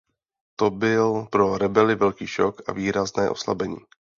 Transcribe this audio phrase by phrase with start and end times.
[0.55, 3.77] To byl po rebely velký šok a výrazné oslabení.